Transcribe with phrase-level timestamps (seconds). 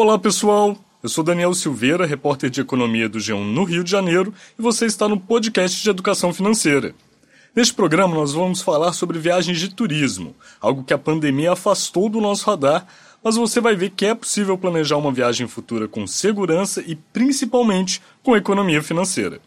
[0.00, 0.76] Olá, pessoal.
[1.02, 4.86] Eu sou Daniel Silveira, repórter de economia do G1 no Rio de Janeiro, e você
[4.86, 6.94] está no podcast de educação financeira.
[7.52, 12.20] Neste programa, nós vamos falar sobre viagens de turismo, algo que a pandemia afastou do
[12.20, 12.86] nosso radar,
[13.24, 18.00] mas você vai ver que é possível planejar uma viagem futura com segurança e principalmente
[18.22, 19.40] com economia financeira.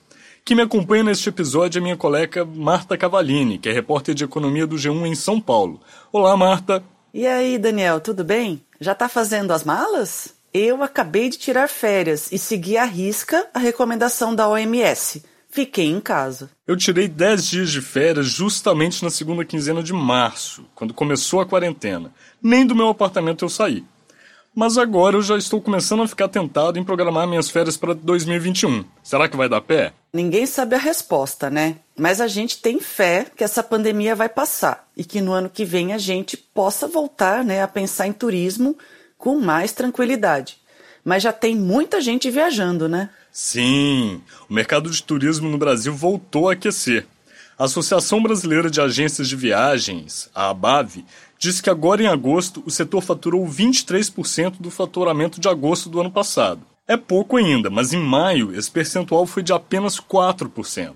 [0.44, 4.68] Quem me acompanha neste episódio é minha colega Marta Cavalini, que é repórter de economia
[4.68, 5.80] do G1 em São Paulo.
[6.12, 6.84] Olá, Marta.
[7.14, 8.62] E aí, Daniel, tudo bem?
[8.82, 10.41] Já está fazendo as malas?
[10.54, 15.24] Eu acabei de tirar férias e segui à risca a recomendação da OMS.
[15.50, 16.50] Fiquei em casa.
[16.68, 21.46] Eu tirei 10 dias de férias justamente na segunda quinzena de março, quando começou a
[21.46, 22.14] quarentena.
[22.42, 23.86] Nem do meu apartamento eu saí.
[24.54, 28.84] Mas agora eu já estou começando a ficar tentado em programar minhas férias para 2021.
[29.02, 29.94] Será que vai dar pé?
[30.14, 31.78] Ninguém sabe a resposta, né?
[31.98, 35.64] Mas a gente tem fé que essa pandemia vai passar e que no ano que
[35.64, 38.78] vem a gente possa voltar né, a pensar em turismo
[39.22, 40.58] com mais tranquilidade.
[41.06, 43.10] Mas já tem muita gente viajando, né?
[43.32, 44.20] Sim,
[44.50, 47.06] o mercado de turismo no Brasil voltou a aquecer.
[47.58, 51.06] A Associação Brasileira de Agências de Viagens, a ABAV,
[51.38, 56.12] disse que agora em agosto o setor faturou 23% do faturamento de agosto do ano
[56.12, 56.62] passado.
[56.88, 60.94] É pouco ainda, mas em maio esse percentual foi de apenas 4%.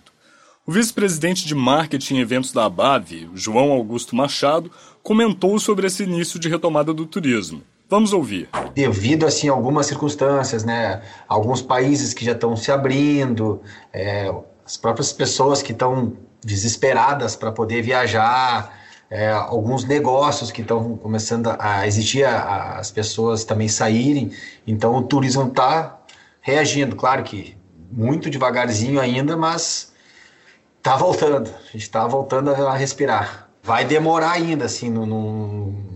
[0.66, 4.72] O vice-presidente de marketing e eventos da ABAV, João Augusto Machado,
[5.03, 7.62] comentou sobre esse início de retomada do turismo.
[7.96, 8.50] Vamos ouvir.
[8.74, 13.62] Devido assim algumas circunstâncias, né, alguns países que já estão se abrindo,
[13.94, 14.30] é,
[14.66, 16.12] as próprias pessoas que estão
[16.44, 18.78] desesperadas para poder viajar,
[19.10, 24.30] é, alguns negócios que estão começando a existir, a, as pessoas também saírem,
[24.68, 25.98] então o turismo está
[26.42, 27.56] reagindo, claro que
[27.90, 29.94] muito devagarzinho ainda, mas
[30.80, 33.48] está voltando, a gente está voltando a respirar.
[33.64, 35.95] Vai demorar ainda, assim, coisa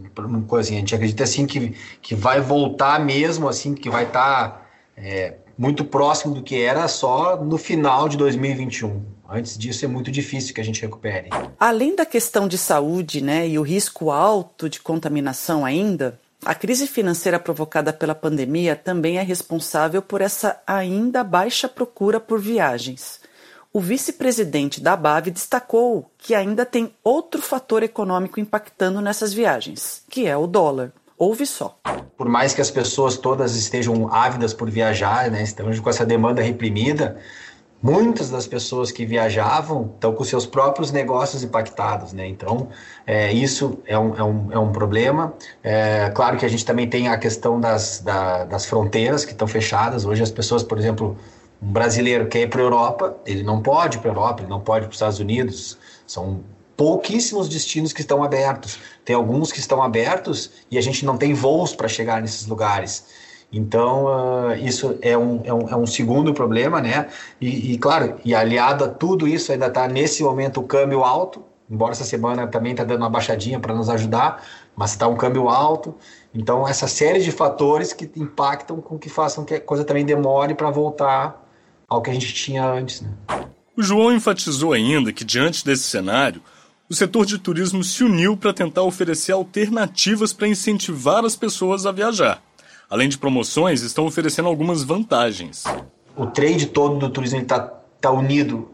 [0.58, 4.62] assim, a gente acredita assim que, que vai voltar mesmo, assim, que vai estar tá,
[4.98, 9.04] é, muito próximo do que era só no final de 2021.
[9.30, 11.30] Antes disso é muito difícil que a gente recupere.
[11.60, 16.88] Além da questão de saúde, né, e o risco alto de contaminação ainda, a crise
[16.88, 23.19] financeira provocada pela pandemia também é responsável por essa ainda baixa procura por viagens.
[23.72, 30.26] O vice-presidente da BAV destacou que ainda tem outro fator econômico impactando nessas viagens, que
[30.26, 30.92] é o dólar.
[31.16, 31.78] Ouve só.
[32.18, 36.42] Por mais que as pessoas todas estejam ávidas por viajar, né, estamos com essa demanda
[36.42, 37.20] reprimida,
[37.80, 42.28] muitas das pessoas que viajavam estão com seus próprios negócios impactados, né?
[42.28, 42.70] Então,
[43.06, 45.36] é, isso é um, é, um, é um problema.
[45.62, 49.48] É, claro que a gente também tem a questão das, da, das fronteiras que estão
[49.48, 50.06] fechadas.
[50.06, 51.16] Hoje as pessoas, por exemplo,
[51.62, 54.50] um brasileiro quer ir para a Europa, ele não pode ir para a Europa, ele
[54.50, 55.78] não pode ir para os Estados Unidos.
[56.08, 56.42] São
[56.78, 58.80] pouquíssimos destinos que estão abertos.
[59.04, 63.06] Tem alguns que estão abertos e a gente não tem voos para chegar nesses lugares.
[63.52, 67.08] Então, uh, isso é um, é, um, é um segundo problema, né?
[67.42, 71.44] E, e, claro, e aliado a tudo isso, ainda está nesse momento o câmbio alto,
[71.70, 74.46] embora essa semana também está dando uma baixadinha para nos ajudar,
[74.76, 75.96] mas está um câmbio alto.
[76.34, 80.54] Então, essa série de fatores que impactam com que façam que a coisa também demore
[80.54, 81.49] para voltar
[81.90, 83.02] ao que a gente tinha antes.
[83.02, 83.10] Né?
[83.76, 86.42] O João enfatizou ainda que, diante desse cenário,
[86.90, 91.92] o setor de turismo se uniu para tentar oferecer alternativas para incentivar as pessoas a
[91.92, 92.42] viajar.
[92.90, 95.64] Além de promoções, estão oferecendo algumas vantagens.
[96.16, 97.60] O trade todo do turismo está
[98.02, 98.72] tá unido,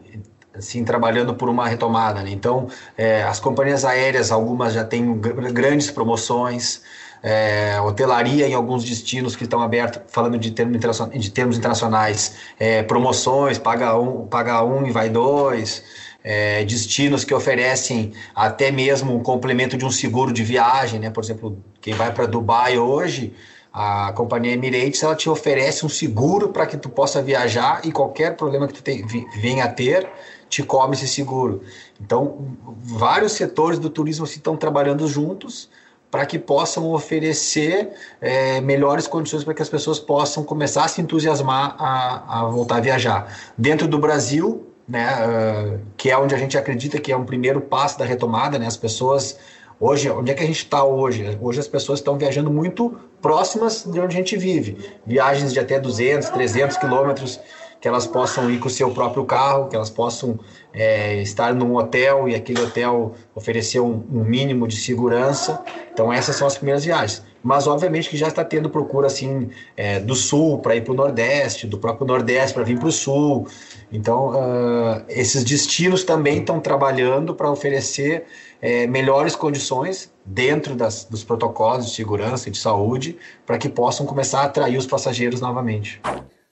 [0.54, 2.22] assim, trabalhando por uma retomada.
[2.22, 2.30] Né?
[2.30, 6.82] Então, é, as companhias aéreas, algumas já têm grandes promoções
[7.22, 10.78] é, hotelaria em alguns destinos que estão abertos, falando de termos,
[11.18, 15.82] de termos internacionais, é, promoções, paga um, paga um e vai dois,
[16.22, 21.10] é, destinos que oferecem até mesmo um complemento de um seguro de viagem, né?
[21.10, 23.32] Por exemplo, quem vai para Dubai hoje,
[23.72, 28.34] a companhia Emirates ela te oferece um seguro para que tu possa viajar e qualquer
[28.34, 29.04] problema que tu te,
[29.38, 30.08] venha a ter
[30.48, 31.62] te cobre esse seguro.
[32.00, 35.68] Então, vários setores do turismo estão trabalhando juntos
[36.16, 37.90] para que possam oferecer
[38.22, 42.76] é, melhores condições para que as pessoas possam começar a se entusiasmar a, a voltar
[42.76, 43.36] a viajar.
[43.58, 47.60] Dentro do Brasil, né, uh, que é onde a gente acredita que é um primeiro
[47.60, 49.38] passo da retomada, né, as pessoas
[49.78, 51.36] Hoje, onde é que a gente está hoje?
[51.38, 54.90] Hoje as pessoas estão viajando muito próximas de onde a gente vive.
[55.04, 57.38] Viagens de até 200, 300 quilômetros
[57.86, 60.40] que elas possam ir com o seu próprio carro, que elas possam
[60.74, 65.62] é, estar num hotel e aquele hotel oferecer um, um, mínimo de segurança.
[65.92, 67.22] Então essas são as primeiras viagens.
[67.44, 70.96] mas obviamente que já está tendo procura assim é, do sul para ir para o
[70.96, 73.46] nordeste, do próprio nordeste para vir para o sul.
[73.92, 78.24] Então, uh, esses destinos também estão trabalhando para oferecer
[78.60, 83.16] é, melhores condições dentro das, dos protocolos de segurança e de saúde
[83.46, 86.00] para que possam começar a atrair os passageiros novamente.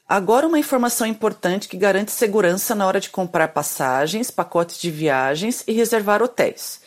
[0.07, 5.65] Agora, uma informação importante que garante segurança na hora de comprar passagens, pacotes de viagens
[5.67, 6.83] e reservar hotéis.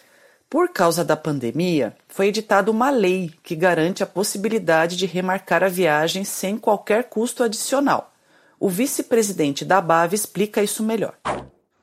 [0.48, 5.68] Por causa da pandemia, foi editada uma lei que garante a possibilidade de remarcar a
[5.68, 8.14] viagem sem qualquer custo adicional.
[8.60, 11.16] O vice-presidente da BAV explica isso melhor.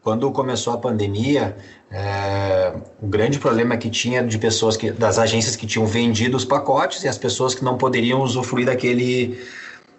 [0.03, 1.57] Quando começou a pandemia,
[1.91, 6.45] é, o grande problema que tinha de pessoas que, das agências que tinham vendido os
[6.45, 9.39] pacotes e as pessoas que não poderiam usufruir daquele,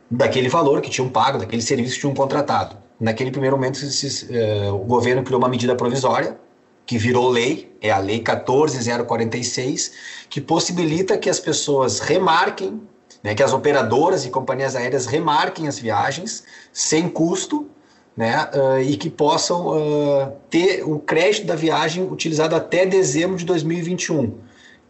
[0.10, 2.78] daquele valor que tinham pago, daquele serviço que tinham contratado.
[3.00, 6.38] Naquele primeiro momento, esses, é, o governo criou uma medida provisória
[6.86, 9.92] que virou lei, é a Lei 14046,
[10.30, 12.81] que possibilita que as pessoas remarquem,
[13.24, 17.68] né, que as operadoras e companhias aéreas remarquem as viagens sem custo
[18.16, 23.46] né, uh, e que possam uh, ter o crédito da viagem utilizado até dezembro de
[23.46, 24.38] 2021.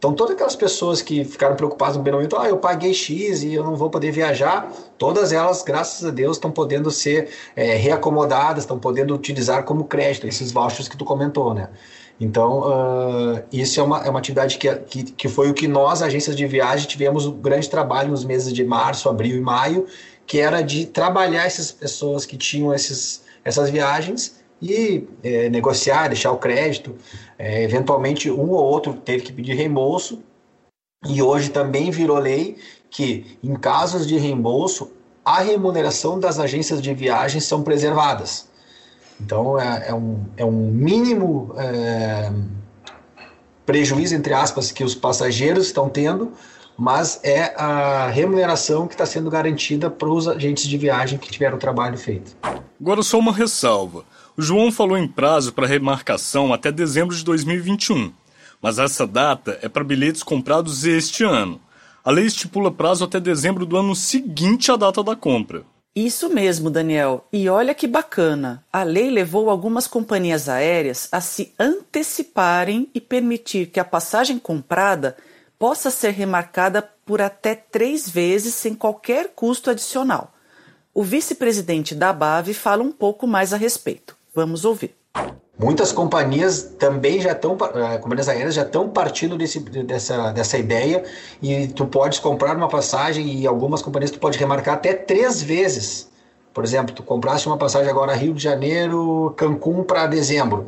[0.06, 3.56] Então, todas aquelas pessoas que ficaram preocupadas no primeiro momento, ah, eu paguei X e
[3.56, 8.66] eu não vou poder viajar, todas elas, graças a Deus, estão podendo ser é, reacomodadas,
[8.66, 11.70] estão podendo utilizar como crédito esses vouchers que tu comentou, né?
[12.22, 16.04] Então, uh, isso é uma, é uma atividade que, que, que foi o que nós,
[16.04, 19.88] agências de viagem, tivemos um grande trabalho nos meses de março, abril e maio,
[20.28, 26.32] que era de trabalhar essas pessoas que tinham esses, essas viagens e é, negociar, deixar
[26.32, 26.96] o crédito.
[27.38, 30.22] É, eventualmente, um ou outro teve que pedir reembolso,
[31.08, 32.58] e hoje também virou lei
[32.90, 34.92] que, em casos de reembolso,
[35.24, 38.48] a remuneração das agências de viagens são preservadas.
[39.20, 42.32] Então, é, é um, é um mínimo é,
[43.66, 46.34] prejuízo, entre aspas, que os passageiros estão tendo,
[46.78, 51.56] mas é a remuneração que está sendo garantida para os agentes de viagem que tiveram
[51.56, 52.36] o trabalho feito.
[52.80, 54.04] Agora só uma ressalva.
[54.38, 58.12] João falou em prazo para remarcação até dezembro de 2021,
[58.62, 61.62] mas essa data é para bilhetes comprados este ano.
[62.04, 65.64] A lei estipula prazo até dezembro do ano seguinte à data da compra.
[65.96, 67.26] Isso mesmo, Daniel.
[67.32, 68.62] E olha que bacana.
[68.74, 75.16] A lei levou algumas companhias aéreas a se anteciparem e permitir que a passagem comprada
[75.58, 80.34] possa ser remarcada por até três vezes sem qualquer custo adicional.
[80.94, 84.25] O vice-presidente da BAV fala um pouco mais a respeito.
[84.36, 84.94] Vamos ouvir.
[85.58, 91.06] Muitas companhias também já estão, eh, companhias aéreas já estão partindo desse, dessa, dessa ideia
[91.42, 96.12] e tu podes comprar uma passagem e algumas companhias tu pode remarcar até três vezes.
[96.54, 100.66] Por exemplo, tu compraste uma passagem agora Rio de Janeiro, Cancún para dezembro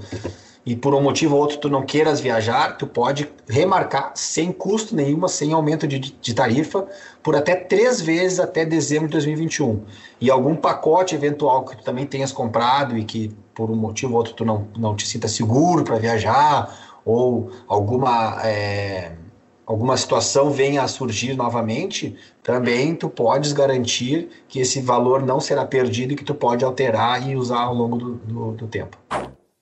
[0.67, 4.93] e por um motivo ou outro tu não queiras viajar, tu pode remarcar sem custo
[4.93, 6.85] nenhuma, sem aumento de, de, tarifa,
[7.23, 9.81] por até três vezes até dezembro de 2021.
[10.19, 14.17] E algum pacote eventual que tu também tenhas comprado e que por um motivo ou
[14.17, 19.13] outro tu não, não te sinta seguro para viajar, ou alguma, é,
[19.65, 25.63] alguma situação venha a surgir novamente, também tu podes garantir que esse valor não será
[25.63, 28.97] perdido e que tu pode alterar e usar ao longo do, do, do tempo.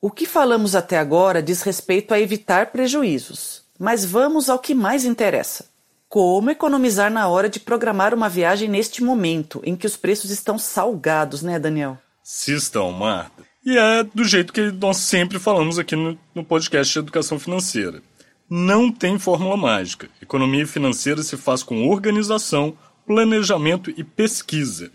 [0.05, 5.03] O que falamos até agora diz respeito a evitar prejuízos, mas vamos ao que mais
[5.03, 5.65] interessa.
[6.07, 10.59] Como economizar na hora de programar uma viagem neste momento em que os preços estão
[10.59, 11.97] salgados, né, Daniel?
[12.23, 13.43] Se estão, Marta.
[13.65, 17.99] E é do jeito que nós sempre falamos aqui no, no podcast de Educação Financeira.
[18.47, 20.07] Não tem fórmula mágica.
[20.21, 24.91] Economia financeira se faz com organização, planejamento e pesquisa.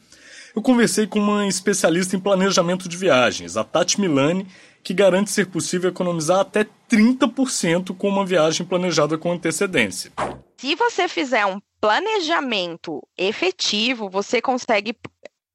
[0.54, 4.46] Eu conversei com uma especialista em planejamento de viagens, a Tati Milani,
[4.82, 10.10] que garante ser possível economizar até 30% com uma viagem planejada com antecedência.
[10.58, 14.94] Se você fizer um planejamento efetivo, você consegue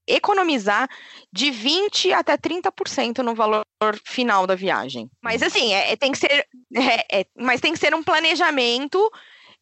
[0.08, 0.88] economizar
[1.34, 3.66] de 20 até 30% no valor
[4.06, 5.10] final da viagem.
[5.22, 9.12] Mas assim, é, é tem que ser, é, é, mas tem que ser um planejamento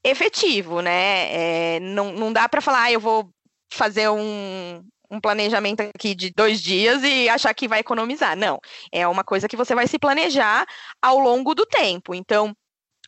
[0.03, 1.75] efetivo, né?
[1.75, 3.29] É, não, não dá para falar, ah, eu vou
[3.71, 4.83] fazer um,
[5.13, 8.35] um planejamento aqui de dois dias e achar que vai economizar.
[8.35, 8.59] Não,
[8.91, 10.65] é uma coisa que você vai se planejar
[11.01, 12.15] ao longo do tempo.
[12.15, 12.55] Então,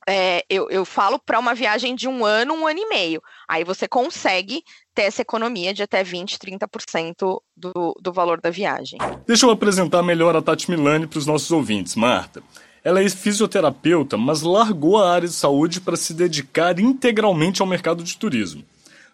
[0.07, 3.21] é, eu, eu falo para uma viagem de um ano, um ano e meio.
[3.49, 4.61] Aí você consegue
[4.93, 8.99] ter essa economia de até 20, 30% do, do valor da viagem.
[9.25, 12.43] Deixa eu apresentar melhor a Tati Milani para os nossos ouvintes, Marta.
[12.83, 18.03] Ela é fisioterapeuta, mas largou a área de saúde para se dedicar integralmente ao mercado
[18.03, 18.63] de turismo.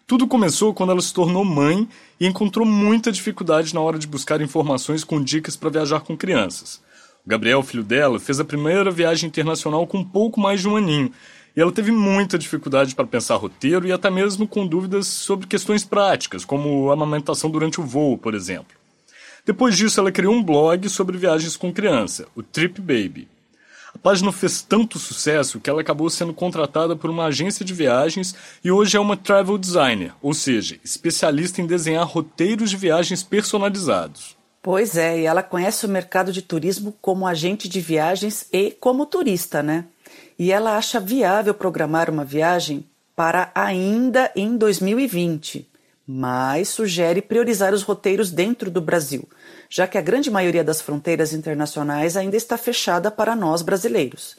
[0.06, 4.40] Tudo começou quando ela se tornou mãe e encontrou muita dificuldade na hora de buscar
[4.40, 6.82] informações com dicas para viajar com crianças.
[7.24, 11.12] O Gabriel, filho dela, fez a primeira viagem internacional com pouco mais de um aninho
[11.56, 15.84] E ela teve muita dificuldade para pensar roteiro e até mesmo com dúvidas sobre questões
[15.84, 18.76] práticas, como amamentação durante o voo, por exemplo.
[19.44, 23.28] Depois disso, ela criou um blog sobre viagens com criança, o Trip Baby.
[24.02, 28.70] Página fez tanto sucesso que ela acabou sendo contratada por uma agência de viagens e
[28.70, 34.36] hoje é uma travel designer, ou seja, especialista em desenhar roteiros de viagens personalizados.
[34.60, 39.06] Pois é, e ela conhece o mercado de turismo como agente de viagens e como
[39.06, 39.84] turista, né?
[40.36, 45.68] E ela acha viável programar uma viagem para ainda em 2020,
[46.06, 49.28] mas sugere priorizar os roteiros dentro do Brasil
[49.74, 54.36] já que a grande maioria das fronteiras internacionais ainda está fechada para nós brasileiros.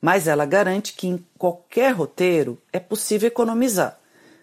[0.00, 3.98] Mas ela garante que em qualquer roteiro é possível economizar.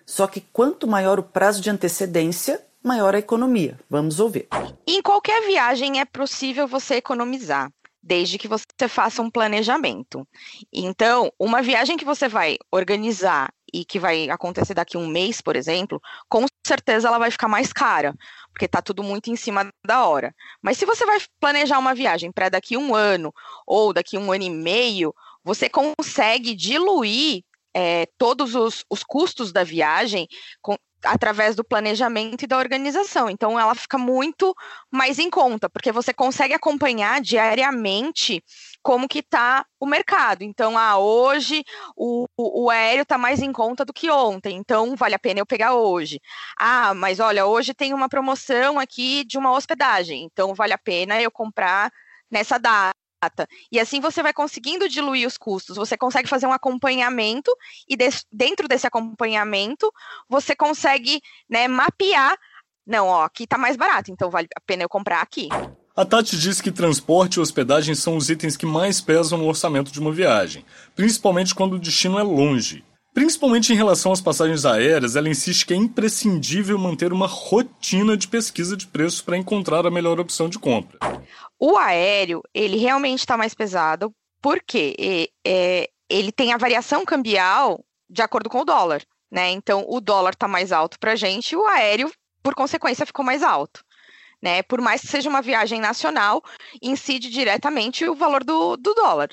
[0.06, 3.80] Só que quanto maior o prazo de antecedência, maior a economia.
[3.90, 4.50] Vamos ouvir.
[4.86, 7.72] Em qualquer viagem é possível você economizar,
[8.02, 10.28] desde que você faça um planejamento.
[10.74, 15.56] Então, uma viagem que você vai organizar e que vai acontecer daqui um mês, por
[15.56, 16.00] exemplo,
[16.30, 18.14] com certeza ela vai ficar mais cara,
[18.52, 20.34] porque está tudo muito em cima da hora.
[20.62, 23.34] Mas se você vai planejar uma viagem para daqui um ano
[23.66, 25.14] ou daqui um ano e meio,
[25.44, 30.28] você consegue diluir é, todos os, os, custos da viagem
[30.62, 33.30] com, através do planejamento e da organização.
[33.30, 34.56] Então, ela fica muito
[34.92, 38.44] mais em conta, porque você consegue acompanhar diariamente
[38.82, 40.44] como que está o mercado.
[40.44, 41.64] Então, ah, hoje
[41.96, 45.40] o, o, o aéreo está mais em conta do que ontem, então vale a pena
[45.40, 46.20] eu pegar hoje.
[46.60, 51.22] Ah, mas olha, hoje tem uma promoção aqui de uma hospedagem, então vale a pena
[51.22, 51.92] eu comprar
[52.30, 53.03] nessa data.
[53.72, 57.52] E assim você vai conseguindo diluir os custos, você consegue fazer um acompanhamento
[57.88, 57.98] e
[58.32, 59.92] dentro desse acompanhamento
[60.30, 62.38] você consegue né, mapear.
[62.86, 65.50] Não, ó, aqui está mais barato, então vale a pena eu comprar aqui.
[65.96, 69.92] A Tati diz que transporte e hospedagem são os itens que mais pesam no orçamento
[69.92, 70.66] de uma viagem,
[70.96, 72.84] principalmente quando o destino é longe.
[73.14, 78.28] Principalmente em relação às passagens aéreas, ela insiste que é imprescindível manter uma rotina de
[78.28, 80.98] pesquisa de preços para encontrar a melhor opção de compra.
[81.66, 88.22] O aéreo, ele realmente está mais pesado, porque é, ele tem a variação cambial de
[88.22, 89.02] acordo com o dólar,
[89.32, 89.50] né?
[89.52, 92.12] Então, o dólar está mais alto para a gente e o aéreo,
[92.44, 93.82] por consequência, ficou mais alto
[94.42, 94.62] né?
[94.62, 96.44] Por mais que seja uma viagem nacional,
[96.82, 99.30] incide diretamente o valor do, do dólar.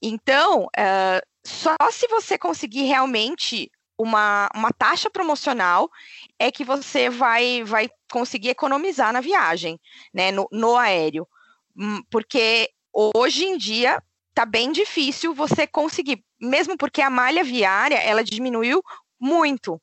[0.00, 5.90] Então, uh, só se você conseguir realmente uma, uma taxa promocional
[6.38, 9.78] é que você vai, vai conseguir economizar na viagem,
[10.14, 10.32] né?
[10.32, 11.28] No, no aéreo.
[11.76, 14.02] Hum, porque hoje em dia
[14.34, 18.82] tá bem difícil você conseguir, mesmo porque a malha viária ela diminuiu
[19.18, 19.80] muito.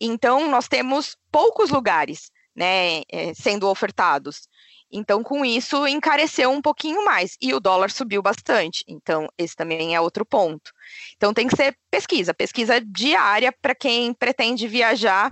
[0.00, 4.48] Então, nós temos poucos lugares né, é, sendo ofertados.
[4.92, 7.36] Então, com isso, encareceu um pouquinho mais.
[7.40, 8.84] E o dólar subiu bastante.
[8.88, 10.72] Então, esse também é outro ponto.
[11.16, 15.30] Então, tem que ser pesquisa, pesquisa diária para quem pretende viajar.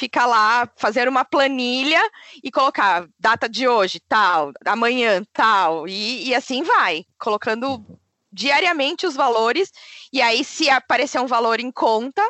[0.00, 2.00] Ficar lá, fazer uma planilha
[2.42, 7.84] e colocar data de hoje, tal, amanhã, tal, e, e assim vai, colocando
[8.32, 9.70] diariamente os valores.
[10.10, 12.26] E aí, se aparecer um valor em conta,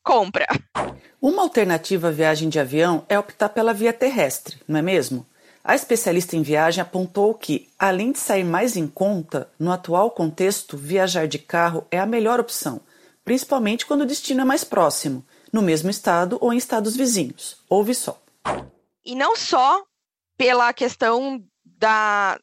[0.00, 0.46] compra.
[1.20, 5.26] Uma alternativa à viagem de avião é optar pela via terrestre, não é mesmo?
[5.64, 10.76] A especialista em viagem apontou que, além de sair mais em conta, no atual contexto,
[10.76, 12.80] viajar de carro é a melhor opção,
[13.24, 17.62] principalmente quando o destino é mais próximo, no mesmo estado ou em estados vizinhos.
[17.68, 18.20] Ouve só.
[19.04, 19.82] E não só
[20.36, 22.38] pela questão da,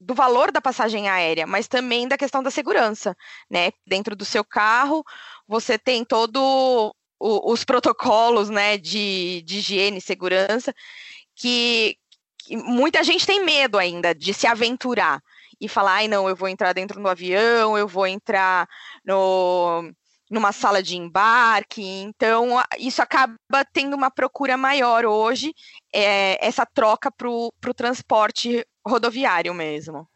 [0.00, 3.16] do valor da passagem aérea, mas também da questão da segurança,
[3.50, 3.72] né?
[3.86, 5.04] Dentro do seu carro,
[5.46, 10.74] você tem todo o, os protocolos, né, de, de higiene e segurança
[11.34, 11.96] que,
[12.38, 15.22] que, muita gente tem medo ainda de se aventurar
[15.60, 18.68] e falar, ai não, eu vou entrar dentro do avião, eu vou entrar
[19.04, 19.90] no
[20.30, 23.36] numa sala de embarque, então isso acaba
[23.72, 25.54] tendo uma procura maior hoje,
[25.92, 30.06] é, essa troca para o transporte rodoviário mesmo.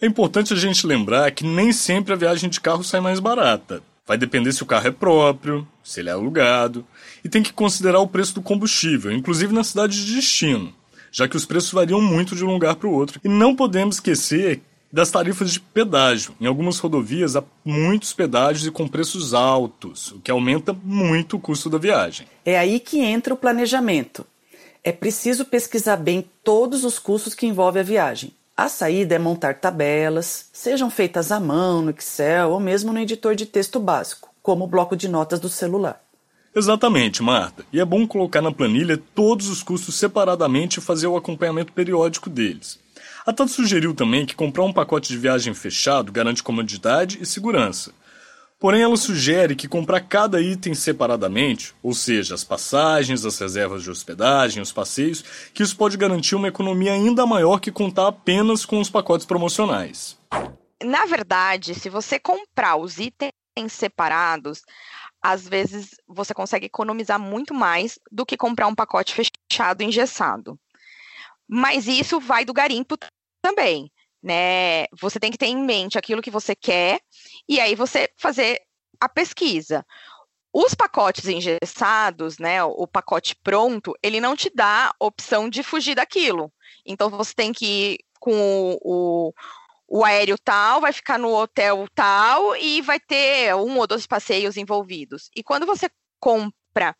[0.00, 3.82] É importante a gente lembrar que nem sempre a viagem de carro sai mais barata.
[4.06, 6.86] Vai depender se o carro é próprio, se ele é alugado,
[7.24, 10.72] e tem que considerar o preço do combustível, inclusive na cidade de destino,
[11.10, 13.20] já que os preços variam muito de um lugar para o outro.
[13.24, 14.60] E não podemos esquecer
[14.96, 16.34] das tarifas de pedágio.
[16.40, 21.38] Em algumas rodovias há muitos pedágios e com preços altos, o que aumenta muito o
[21.38, 22.26] custo da viagem.
[22.46, 24.26] É aí que entra o planejamento.
[24.82, 28.32] É preciso pesquisar bem todos os custos que envolve a viagem.
[28.56, 33.34] A saída é montar tabelas, sejam feitas à mão, no Excel ou mesmo no editor
[33.34, 36.02] de texto básico, como o bloco de notas do celular.
[36.54, 37.66] Exatamente, Marta.
[37.70, 42.30] E é bom colocar na planilha todos os custos separadamente e fazer o acompanhamento periódico
[42.30, 42.78] deles.
[43.26, 47.92] A Tata sugeriu também que comprar um pacote de viagem fechado garante comodidade e segurança.
[48.56, 53.90] Porém, ela sugere que comprar cada item separadamente, ou seja, as passagens, as reservas de
[53.90, 58.80] hospedagem, os passeios, que isso pode garantir uma economia ainda maior que contar apenas com
[58.80, 60.16] os pacotes promocionais.
[60.80, 63.32] Na verdade, se você comprar os itens
[63.70, 64.62] separados,
[65.20, 70.56] às vezes você consegue economizar muito mais do que comprar um pacote fechado engessado.
[71.48, 72.96] Mas isso vai do garimpo
[73.46, 73.90] também
[74.26, 74.86] né?
[75.00, 77.00] Você tem que ter em mente aquilo que você quer
[77.48, 78.60] e aí você fazer
[79.00, 79.86] a pesquisa.
[80.52, 86.52] Os pacotes engessados, né, o pacote pronto, ele não te dá opção de fugir daquilo.
[86.84, 89.32] Então você tem que ir com o, o,
[89.86, 94.56] o aéreo tal, vai ficar no hotel tal e vai ter um ou dois passeios
[94.56, 95.30] envolvidos.
[95.36, 95.88] E quando você
[96.18, 96.96] compra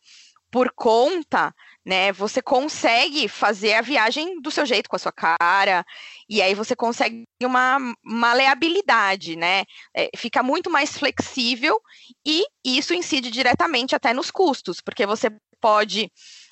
[0.49, 1.53] por conta,
[1.87, 2.11] né?
[2.11, 5.85] Você consegue fazer a viagem do seu jeito, com a sua cara,
[6.27, 9.63] e aí você consegue uma maleabilidade, né?
[9.95, 11.79] É, fica muito mais flexível
[12.25, 15.29] e isso incide diretamente até nos custos, porque você
[15.61, 16.11] pode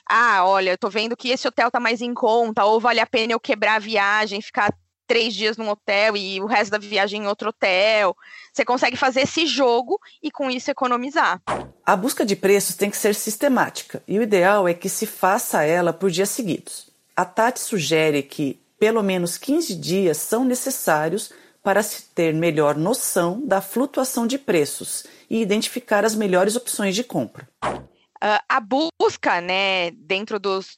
[0.09, 3.07] ah, olha, eu tô vendo que esse hotel tá mais em conta, ou vale a
[3.07, 4.71] pena eu quebrar a viagem, ficar
[5.07, 8.15] três dias num hotel e o resto da viagem em outro hotel.
[8.51, 11.41] Você consegue fazer esse jogo e com isso economizar.
[11.85, 15.63] A busca de preços tem que ser sistemática e o ideal é que se faça
[15.63, 16.89] ela por dias seguidos.
[17.15, 21.31] A Tati sugere que pelo menos 15 dias são necessários
[21.63, 27.03] para se ter melhor noção da flutuação de preços e identificar as melhores opções de
[27.03, 27.47] compra.
[27.63, 30.77] Uh, a busca, né, dentro dos,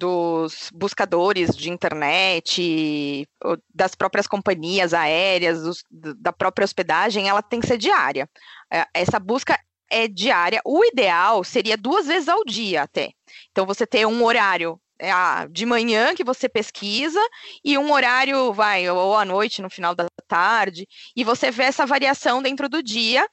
[0.00, 3.28] dos buscadores de internet,
[3.72, 8.26] das próprias companhias aéreas, dos, da própria hospedagem, ela tem que ser diária.
[8.72, 10.62] É, essa busca é diária.
[10.64, 13.10] O ideal seria duas vezes ao dia até.
[13.50, 15.12] Então, você ter um horário é,
[15.50, 17.20] de manhã que você pesquisa
[17.62, 21.84] e um horário, vai, ou à noite, no final da tarde, e você vê essa
[21.84, 23.28] variação dentro do dia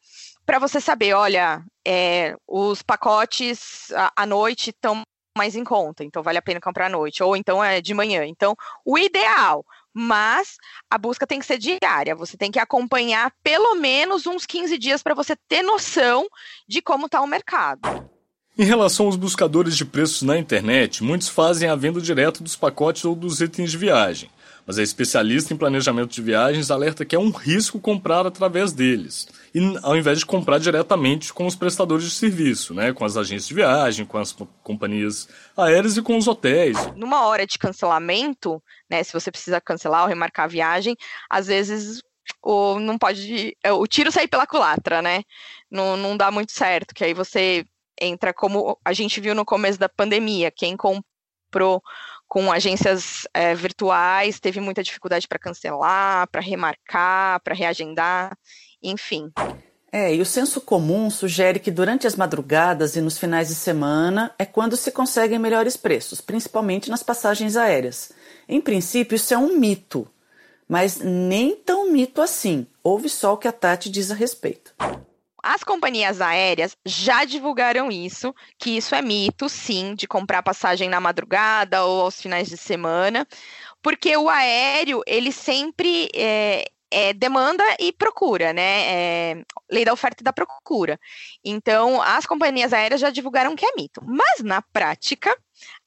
[0.45, 5.03] para você saber, olha, é, os pacotes à noite estão
[5.37, 8.25] mais em conta, então vale a pena comprar à noite, ou então é de manhã.
[8.25, 10.57] Então, o ideal, mas
[10.89, 15.01] a busca tem que ser diária, você tem que acompanhar pelo menos uns 15 dias
[15.01, 16.27] para você ter noção
[16.67, 18.09] de como está o mercado.
[18.57, 23.05] Em relação aos buscadores de preços na internet, muitos fazem a venda direto dos pacotes
[23.05, 24.29] ou dos itens de viagem
[24.67, 29.29] mas a especialista em planejamento de viagens alerta que é um risco comprar através deles,
[29.55, 33.47] e ao invés de comprar diretamente com os prestadores de serviço, né, com as agências
[33.47, 36.77] de viagem, com as companhias aéreas e com os hotéis.
[36.97, 40.95] Numa hora de cancelamento, né, se você precisa cancelar ou remarcar a viagem,
[41.29, 42.01] às vezes
[42.43, 43.55] o, não pode.
[43.63, 45.23] É, o tiro sair pela culatra, né?
[45.71, 47.65] Não, não dá muito certo, que aí você
[47.99, 51.81] entra como a gente viu no começo da pandemia, quem comprou
[52.27, 58.37] com agências é, virtuais, teve muita dificuldade para cancelar, para remarcar, para reagendar,
[58.83, 59.31] enfim.
[59.91, 64.33] É, e o senso comum sugere que durante as madrugadas e nos finais de semana
[64.37, 68.11] é quando se conseguem melhores preços, principalmente nas passagens aéreas.
[68.49, 70.05] Em princípio, isso é um mito,
[70.67, 72.67] mas nem tão mito assim.
[72.83, 74.75] Ouve só o que a Tati diz a respeito.
[75.47, 80.99] As companhias aéreas já divulgaram isso, que isso é mito, sim, de comprar passagem na
[80.99, 83.25] madrugada ou aos finais de semana,
[83.81, 88.91] porque o aéreo, ele sempre é, é demanda e procura, né?
[88.91, 90.99] É, lei da oferta e da procura.
[91.41, 94.01] Então, as companhias aéreas já divulgaram que é mito.
[94.05, 95.33] Mas, na prática,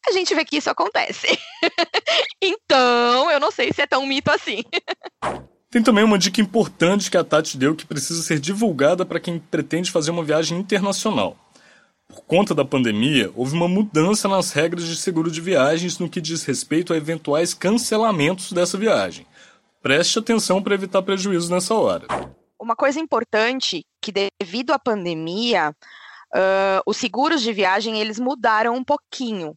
[0.09, 1.27] a gente vê que isso acontece.
[2.41, 4.63] então, eu não sei se é tão mito assim.
[5.71, 9.39] Tem também uma dica importante que a Tati deu que precisa ser divulgada para quem
[9.39, 11.37] pretende fazer uma viagem internacional.
[12.09, 16.21] Por conta da pandemia, houve uma mudança nas regras de seguro de viagens no que
[16.21, 19.25] diz respeito a eventuais cancelamentos dessa viagem.
[19.81, 22.09] Preste atenção para evitar prejuízos nessa hora.
[22.61, 25.71] Uma coisa importante que devido à pandemia,
[26.35, 29.55] uh, os seguros de viagem eles mudaram um pouquinho.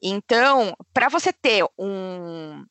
[0.00, 2.64] Então, para você ter um,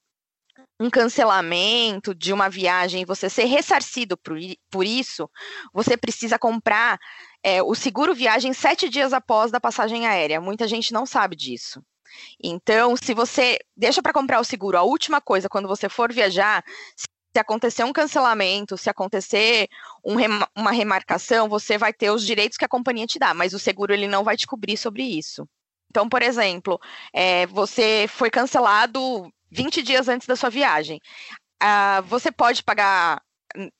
[0.80, 4.38] um cancelamento de uma viagem e você ser ressarcido por,
[4.70, 5.30] por isso,
[5.74, 7.00] você precisa comprar
[7.44, 10.42] é, o seguro viagem sete dias após da passagem aérea.
[10.42, 11.82] Muita gente não sabe disso.
[12.42, 16.64] Então, se você deixa para comprar o seguro, a última coisa quando você for viajar,
[16.96, 19.68] se acontecer um cancelamento, se acontecer
[20.04, 20.16] um
[20.56, 23.94] uma remarcação, você vai ter os direitos que a companhia te dá, mas o seguro
[23.94, 25.48] ele não vai te cobrir sobre isso.
[25.90, 26.80] Então, por exemplo,
[27.14, 31.00] é, você foi cancelado 20 dias antes da sua viagem.
[31.63, 33.22] Uh, você pode pagar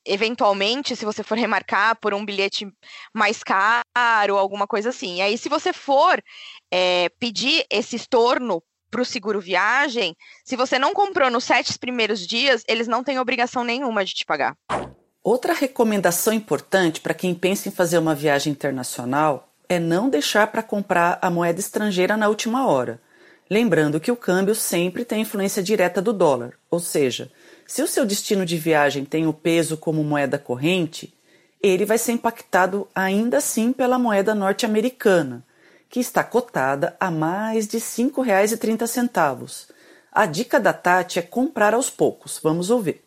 [0.06, 2.66] eventualmente, se você for remarcar por um bilhete
[3.14, 5.18] mais caro, alguma coisa assim.
[5.18, 6.24] E aí, se você for
[6.72, 12.26] é, pedir esse estorno para o seguro viagem, se você não comprou nos sete primeiros
[12.26, 14.56] dias, eles não têm obrigação nenhuma de te pagar.
[15.22, 20.64] Outra recomendação importante para quem pensa em fazer uma viagem internacional é não deixar para
[20.64, 23.02] comprar a moeda estrangeira na última hora.
[23.50, 27.32] Lembrando que o câmbio sempre tem influência direta do dólar, ou seja,
[27.68, 31.14] se o seu destino de viagem tem o peso como moeda corrente,
[31.62, 35.44] ele vai ser impactado ainda assim pela moeda norte-americana,
[35.90, 39.70] que está cotada a mais de R$ 5,30.
[40.12, 42.40] A dica da Tati é comprar aos poucos.
[42.42, 43.04] Vamos ouvir.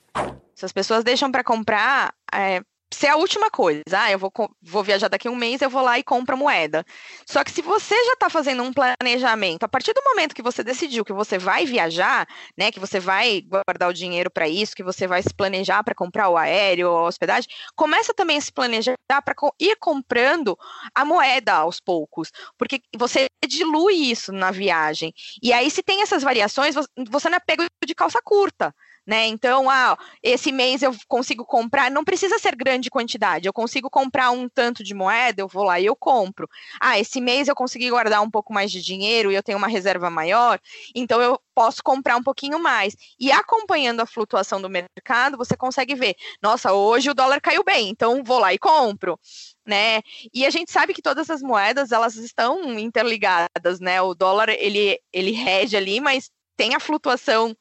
[0.54, 2.60] Se as pessoas deixam para comprar, é,
[2.92, 3.82] ser a última coisa.
[3.92, 6.84] Ah, eu vou, vou viajar daqui a um mês, eu vou lá e compro moeda.
[7.26, 10.64] Só que se você já está fazendo um planejamento, a partir do momento que você
[10.64, 14.82] decidiu que você vai viajar, né, que você vai guardar o dinheiro para isso, que
[14.82, 18.96] você vai se planejar para comprar o aéreo a hospedagem, começa também a se planejar
[19.24, 20.58] para ir comprando
[20.94, 25.12] a moeda aos poucos, porque você dilui isso na viagem.
[25.42, 26.74] E aí, se tem essas variações,
[27.10, 28.74] você não é pego de calça curta
[29.08, 29.26] né?
[29.26, 34.30] Então, ah, esse mês eu consigo comprar, não precisa ser grande quantidade, eu consigo comprar
[34.30, 36.46] um tanto de moeda, eu vou lá e eu compro.
[36.78, 39.66] Ah, esse mês eu consegui guardar um pouco mais de dinheiro e eu tenho uma
[39.66, 40.60] reserva maior,
[40.94, 42.94] então eu posso comprar um pouquinho mais.
[43.18, 47.88] E acompanhando a flutuação do mercado, você consegue ver, nossa, hoje o dólar caiu bem,
[47.88, 49.18] então vou lá e compro.
[49.64, 50.02] Né?
[50.34, 54.00] E a gente sabe que todas as moedas elas estão interligadas, né?
[54.02, 57.54] O dólar ele ele rege ali, mas tem a flutuação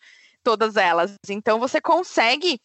[0.47, 1.13] todas elas.
[1.27, 2.57] Então você consegue,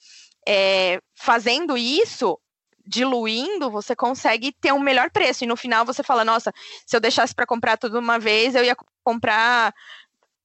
[0.46, 2.38] é, fazendo isso,
[2.86, 5.42] diluindo, você consegue ter um melhor preço.
[5.42, 6.52] E no final você fala, nossa,
[6.86, 9.74] se eu deixasse para comprar tudo uma vez, eu ia comprar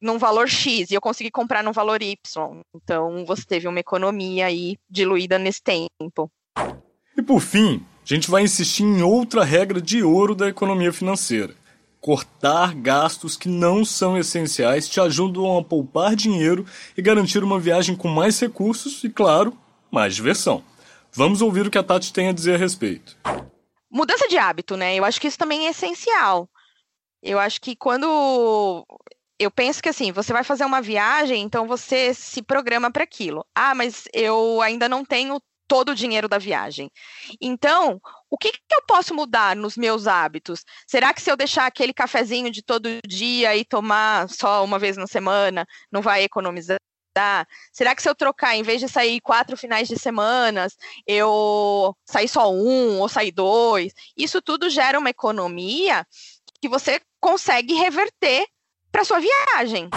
[0.01, 2.17] num valor X e eu consegui comprar num valor Y.
[2.75, 6.31] Então você teve uma economia aí diluída nesse tempo.
[7.15, 11.53] E por fim, a gente vai insistir em outra regra de ouro da economia financeira
[12.07, 16.65] Cortar gastos que não são essenciais te ajudam a poupar dinheiro
[16.95, 19.57] e garantir uma viagem com mais recursos e, claro,
[19.91, 20.63] mais diversão.
[21.11, 23.17] Vamos ouvir o que a Tati tem a dizer a respeito.
[23.91, 24.95] Mudança de hábito, né?
[24.95, 26.49] Eu acho que isso também é essencial.
[27.21, 28.87] Eu acho que quando
[29.37, 33.45] eu penso que assim, você vai fazer uma viagem, então você se programa para aquilo.
[33.53, 36.89] Ah, mas eu ainda não tenho todo o dinheiro da viagem.
[37.41, 37.99] Então,
[38.29, 40.63] o que, que, eu posso mudar nos meus hábitos?
[40.87, 44.97] Será que se eu deixar aquele cafezinho de todo dia e tomar só uma vez
[44.97, 46.77] na semana, não vai economizar?
[47.73, 50.67] Será que se eu trocar, em vez de sair quatro finais de semana,
[51.07, 53.91] eu sair só um ou sair dois?
[54.15, 56.05] Isso tudo gera uma economia
[56.61, 58.45] que você consegue reverter
[58.91, 59.89] para sua viagem.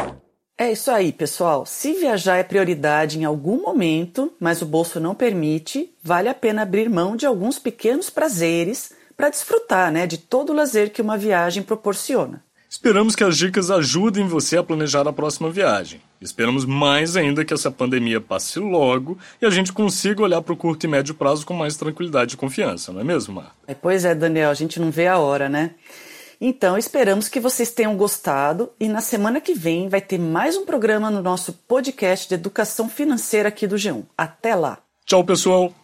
[0.60, 1.64] É isso aí, pessoal.
[1.64, 6.60] Se viajar é prioridade em algum momento, mas o bolso não permite, vale a pena
[6.60, 11.16] abrir mão de alguns pequenos prazeres para desfrutar né, de todo o lazer que uma
[11.16, 12.44] viagem proporciona.
[12.68, 16.02] Esperamos que as dicas ajudem você a planejar a próxima viagem.
[16.20, 20.56] Esperamos mais ainda que essa pandemia passe logo e a gente consiga olhar para o
[20.58, 23.56] curto e médio prazo com mais tranquilidade e confiança, não é mesmo, Mar?
[23.66, 25.70] É, pois é, Daniel, a gente não vê a hora, né?
[26.40, 30.64] Então, esperamos que vocês tenham gostado e na semana que vem vai ter mais um
[30.64, 34.04] programa no nosso podcast de educação financeira aqui do G1.
[34.16, 34.78] Até lá!
[35.04, 35.79] Tchau, pessoal!